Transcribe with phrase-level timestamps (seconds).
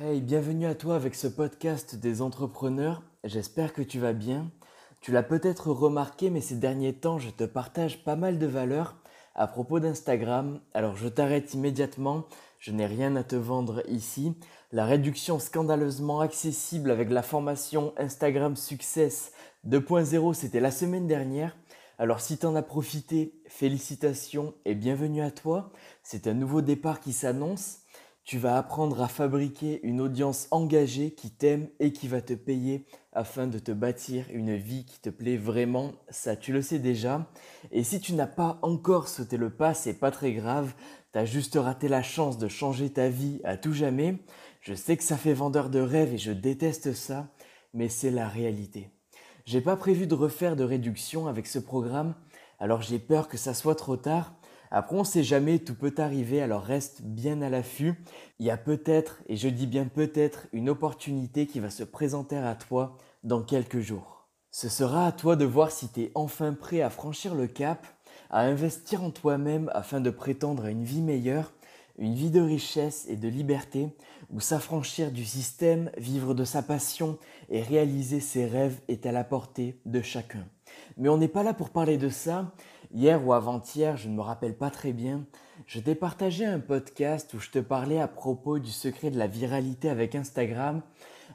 [0.00, 3.02] Hey, bienvenue à toi avec ce podcast des entrepreneurs.
[3.24, 4.48] J'espère que tu vas bien.
[5.00, 8.94] Tu l'as peut-être remarqué, mais ces derniers temps, je te partage pas mal de valeurs
[9.34, 10.60] à propos d'Instagram.
[10.72, 12.26] Alors je t'arrête immédiatement,
[12.60, 14.36] je n'ai rien à te vendre ici.
[14.70, 19.32] La réduction scandaleusement accessible avec la formation Instagram Success
[19.66, 21.56] 2.0, c'était la semaine dernière.
[21.98, 25.72] Alors si tu en as profité, félicitations et bienvenue à toi.
[26.04, 27.80] C'est un nouveau départ qui s'annonce.
[28.28, 32.84] Tu vas apprendre à fabriquer une audience engagée qui t'aime et qui va te payer
[33.14, 35.92] afin de te bâtir une vie qui te plaît vraiment.
[36.10, 37.26] Ça, tu le sais déjà.
[37.70, 40.74] Et si tu n'as pas encore sauté le pas, c'est pas très grave.
[41.14, 44.18] Tu as juste raté la chance de changer ta vie à tout jamais.
[44.60, 47.28] Je sais que ça fait vendeur de rêve et je déteste ça,
[47.72, 48.90] mais c'est la réalité.
[49.46, 52.14] J'ai pas prévu de refaire de réduction avec ce programme,
[52.58, 54.37] alors j'ai peur que ça soit trop tard.
[54.70, 57.94] Après, on ne sait jamais, tout peut arriver, alors reste bien à l'affût.
[58.38, 62.36] Il y a peut-être, et je dis bien peut-être, une opportunité qui va se présenter
[62.36, 64.28] à toi dans quelques jours.
[64.50, 67.86] Ce sera à toi de voir si tu es enfin prêt à franchir le cap,
[68.30, 71.52] à investir en toi-même afin de prétendre à une vie meilleure,
[71.98, 73.88] une vie de richesse et de liberté,
[74.30, 79.24] où s'affranchir du système, vivre de sa passion et réaliser ses rêves est à la
[79.24, 80.46] portée de chacun.
[80.96, 82.52] Mais on n'est pas là pour parler de ça,
[82.94, 85.26] Hier ou avant-hier, je ne me rappelle pas très bien,
[85.66, 89.26] je t'ai partagé un podcast où je te parlais à propos du secret de la
[89.26, 90.80] viralité avec Instagram,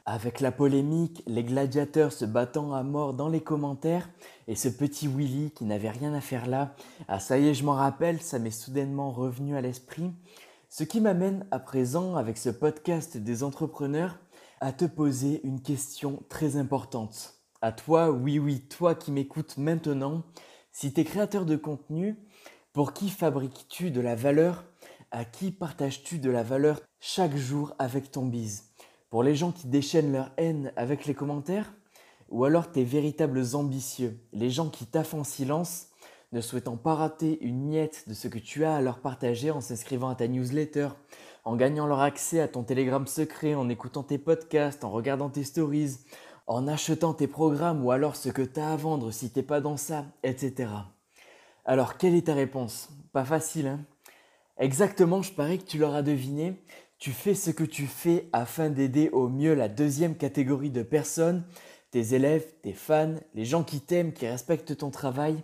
[0.04, 4.10] avec la polémique, les gladiateurs se battant à mort dans les commentaires
[4.48, 6.74] et ce petit Willy qui n'avait rien à faire là.
[7.06, 10.10] Ah ça y est, je m'en rappelle, ça m'est soudainement revenu à l'esprit.
[10.68, 14.18] Ce qui m'amène à présent avec ce podcast des entrepreneurs
[14.60, 17.34] à te poser une question très importante.
[17.62, 20.24] À toi, oui oui, toi qui m'écoutes maintenant,
[20.74, 22.16] si tu es créateur de contenu,
[22.72, 24.64] pour qui fabriques-tu de la valeur?
[25.12, 28.64] À qui partages-tu de la valeur chaque jour avec ton bise
[29.08, 31.72] Pour les gens qui déchaînent leur haine avec les commentaires?
[32.28, 35.90] Ou alors tes véritables ambitieux, les gens qui taffent en silence,
[36.32, 39.60] ne souhaitant pas rater une miette de ce que tu as à leur partager en
[39.60, 40.88] s'inscrivant à ta newsletter,
[41.44, 45.44] en gagnant leur accès à ton télégramme secret, en écoutant tes podcasts, en regardant tes
[45.44, 45.98] stories,
[46.46, 49.60] en achetant tes programmes ou alors ce que tu as à vendre si t'es pas
[49.60, 50.70] dans ça, etc.
[51.64, 52.90] Alors, quelle est ta réponse?
[53.12, 53.80] Pas facile, hein?
[54.58, 56.62] Exactement, je parie que tu l'auras deviné.
[56.98, 61.44] Tu fais ce que tu fais afin d'aider au mieux la deuxième catégorie de personnes,
[61.90, 65.42] tes élèves, tes fans, les gens qui t'aiment, qui respectent ton travail,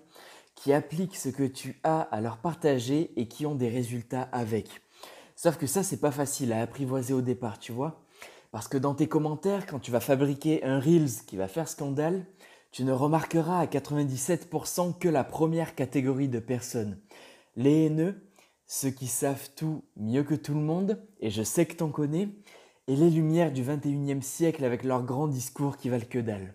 [0.55, 4.69] qui appliquent ce que tu as à leur partager et qui ont des résultats avec.
[5.34, 8.05] Sauf que ça, c'est pas facile à apprivoiser au départ, tu vois?
[8.50, 12.27] Parce que dans tes commentaires, quand tu vas fabriquer un Reels qui va faire scandale,
[12.72, 16.99] tu ne remarqueras à 97% que la première catégorie de personnes.
[17.56, 18.31] Les haineux,
[18.66, 22.28] ceux qui savent tout mieux que tout le monde, et je sais que t'en connais,
[22.88, 26.55] et les lumières du 21e siècle avec leurs grands discours qui valent que dalle.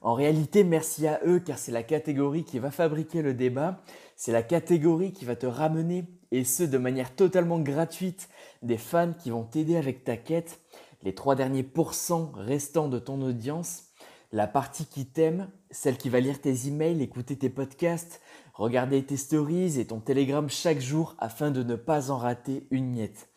[0.00, 3.82] En réalité, merci à eux car c'est la catégorie qui va fabriquer le débat,
[4.16, 8.28] c'est la catégorie qui va te ramener, et ce de manière totalement gratuite,
[8.62, 10.60] des fans qui vont t'aider avec ta quête,
[11.02, 13.84] les trois derniers pourcents restants de ton audience,
[14.32, 18.20] la partie qui t'aime, celle qui va lire tes emails, écouter tes podcasts,
[18.54, 22.90] regarder tes stories et ton télégramme chaque jour afin de ne pas en rater une
[22.90, 23.28] miette,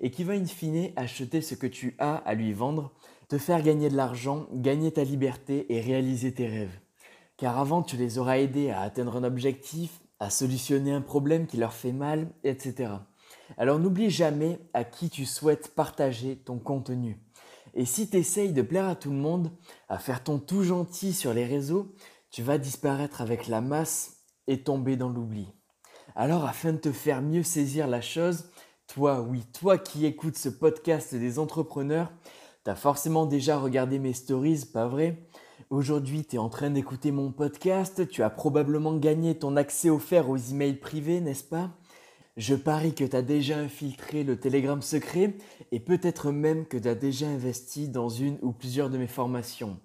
[0.00, 2.92] et qui va in fine acheter ce que tu as à lui vendre,
[3.28, 6.78] te faire gagner de l'argent, gagner ta liberté et réaliser tes rêves.
[7.36, 11.56] Car avant, tu les auras aidés à atteindre un objectif, à solutionner un problème qui
[11.56, 12.92] leur fait mal, etc.
[13.58, 17.20] Alors n'oublie jamais à qui tu souhaites partager ton contenu.
[17.74, 19.50] Et si tu essayes de plaire à tout le monde,
[19.88, 21.94] à faire ton tout gentil sur les réseaux,
[22.30, 25.48] tu vas disparaître avec la masse et tomber dans l'oubli.
[26.14, 28.50] Alors afin de te faire mieux saisir la chose,
[28.86, 32.12] toi, oui, toi qui écoutes ce podcast des entrepreneurs,
[32.64, 35.26] tu as forcément déjà regardé mes stories, pas vrai?
[35.70, 40.28] Aujourd'hui, tu es en train d'écouter mon podcast, tu as probablement gagné ton accès offert
[40.28, 41.70] aux emails privés, n'est-ce pas?
[42.36, 45.34] Je parie que tu as déjà infiltré le Telegram secret
[45.70, 49.78] et peut-être même que tu as déjà investi dans une ou plusieurs de mes formations.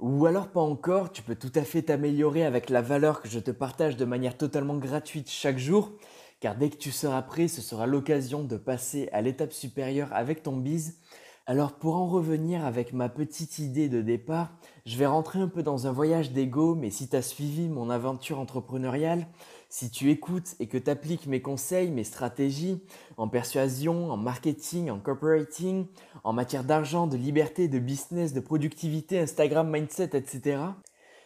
[0.00, 3.38] Ou alors pas encore, tu peux tout à fait t'améliorer avec la valeur que je
[3.38, 5.92] te partage de manière totalement gratuite chaque jour,
[6.40, 10.42] car dès que tu seras prêt, ce sera l'occasion de passer à l'étape supérieure avec
[10.42, 10.98] ton bise.
[11.46, 14.52] Alors pour en revenir avec ma petite idée de départ,
[14.84, 17.88] je vais rentrer un peu dans un voyage d'ego, mais si tu as suivi mon
[17.88, 19.26] aventure entrepreneuriale,
[19.74, 22.80] si tu écoutes et que tu appliques mes conseils, mes stratégies
[23.16, 25.86] en persuasion, en marketing, en corporating,
[26.22, 30.58] en matière d'argent, de liberté, de business, de productivité, Instagram, mindset, etc.,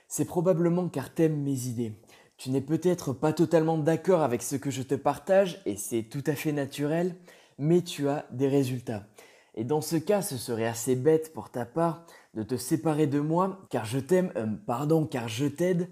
[0.09, 1.93] c'est probablement car t'aimes mes idées.
[2.39, 6.25] Tu n'es peut-être pas totalement d'accord avec ce que je te partage et c'est tout
[6.27, 7.17] à fait naturel,
[7.59, 9.05] mais tu as des résultats.
[9.57, 13.21] Et dans ce cas, ce serait assez bête pour ta part de te séparer de
[13.21, 15.91] moi, car je t'aime, euh, pardon, car je t'aide.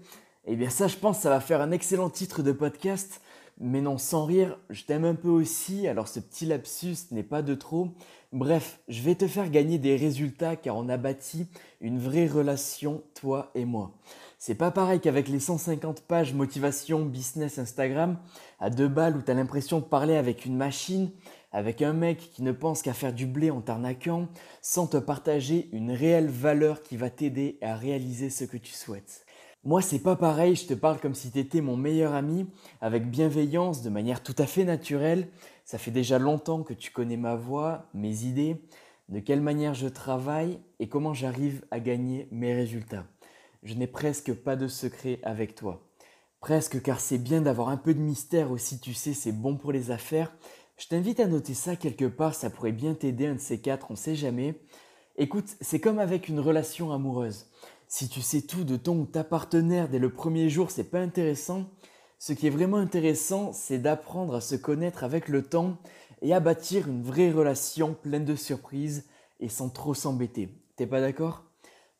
[0.49, 3.19] Eh bien ça, je pense, ça va faire un excellent titre de podcast.
[3.59, 7.41] Mais non, sans rire, je t'aime un peu aussi, alors ce petit lapsus n'est pas
[7.41, 7.89] de trop.
[8.31, 11.47] Bref, je vais te faire gagner des résultats car on a bâti
[11.81, 13.91] une vraie relation, toi et moi.
[14.39, 18.17] C'est pas pareil qu'avec les 150 pages motivation business Instagram
[18.61, 21.11] à deux balles où t'as l'impression de parler avec une machine,
[21.51, 24.29] avec un mec qui ne pense qu'à faire du blé en t'arnaquant,
[24.61, 29.26] sans te partager une réelle valeur qui va t'aider à réaliser ce que tu souhaites.
[29.63, 32.47] Moi, c'est pas pareil, je te parle comme si tu étais mon meilleur ami,
[32.79, 35.27] avec bienveillance, de manière tout à fait naturelle.
[35.65, 38.61] Ça fait déjà longtemps que tu connais ma voix, mes idées,
[39.09, 43.05] de quelle manière je travaille et comment j'arrive à gagner mes résultats.
[43.63, 45.83] Je n'ai presque pas de secret avec toi.
[46.39, 49.71] Presque car c'est bien d'avoir un peu de mystère aussi, tu sais, c'est bon pour
[49.71, 50.33] les affaires.
[50.77, 53.89] Je t'invite à noter ça quelque part, ça pourrait bien t'aider, un de ces quatre,
[53.89, 54.61] on sait jamais.
[55.17, 57.47] Écoute, c'est comme avec une relation amoureuse.
[57.89, 60.99] Si tu sais tout de ton ou ta partenaire dès le premier jour, c'est pas
[60.99, 61.69] intéressant.
[62.19, 65.77] Ce qui est vraiment intéressant, c'est d'apprendre à se connaître avec le temps
[66.21, 69.05] et à bâtir une vraie relation pleine de surprises
[69.39, 70.49] et sans trop s'embêter.
[70.75, 71.45] T'es pas d'accord?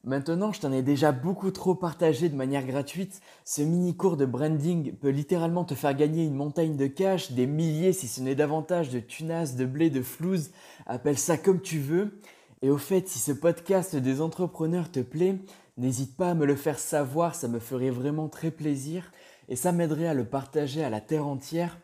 [0.04, 3.22] Maintenant, je t'en ai déjà beaucoup trop partagé de manière gratuite.
[3.46, 7.48] Ce mini cours de branding peut littéralement te faire gagner une montagne de cash, des
[7.48, 10.52] milliers si ce n'est davantage de tunas, de blé, de flouze,
[10.86, 12.20] appelle ça comme tu veux.
[12.62, 15.40] Et au fait, si ce podcast des entrepreneurs te plaît,
[15.78, 19.12] N'hésite pas à me le faire savoir, ça me ferait vraiment très plaisir
[19.48, 21.78] et ça m'aiderait à le partager à la terre entière.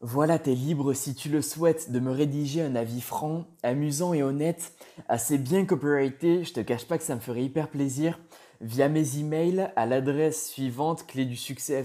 [0.00, 4.22] Voilà, t'es libre si tu le souhaites de me rédiger un avis franc, amusant et
[4.22, 4.72] honnête,
[5.08, 8.20] assez bien copyrighté, je te cache pas que ça me ferait hyper plaisir,
[8.60, 11.84] via mes emails à l'adresse suivante clé du succès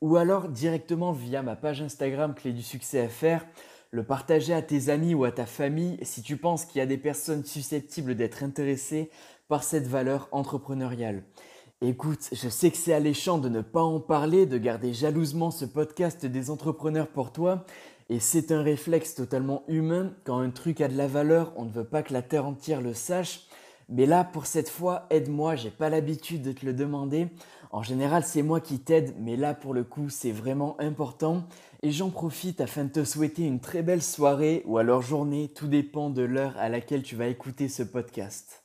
[0.00, 2.98] ou alors directement via ma page Instagram clé du succès
[3.92, 6.86] le partager à tes amis ou à ta famille si tu penses qu'il y a
[6.86, 9.10] des personnes susceptibles d'être intéressées
[9.48, 11.22] par cette valeur entrepreneuriale.
[11.82, 15.66] Écoute, je sais que c'est alléchant de ne pas en parler, de garder jalousement ce
[15.66, 17.66] podcast des entrepreneurs pour toi,
[18.08, 20.14] et c'est un réflexe totalement humain.
[20.24, 22.80] Quand un truc a de la valeur, on ne veut pas que la terre entière
[22.80, 23.46] le sache.
[23.94, 27.28] Mais là, pour cette fois, aide-moi, j'ai pas l'habitude de te le demander.
[27.70, 31.44] En général, c'est moi qui t'aide, mais là, pour le coup, c'est vraiment important.
[31.82, 35.68] Et j'en profite afin de te souhaiter une très belle soirée ou alors journée, tout
[35.68, 38.61] dépend de l'heure à laquelle tu vas écouter ce podcast.